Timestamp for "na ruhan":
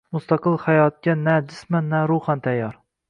1.93-2.43